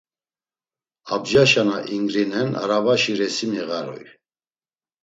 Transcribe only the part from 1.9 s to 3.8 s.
ingrinen arabaşi resimi